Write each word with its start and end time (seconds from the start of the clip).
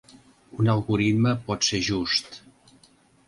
Un 0.61 0.69
algoritme 0.75 1.33
pot 1.49 1.67
ser 1.69 1.81
just. 1.89 2.39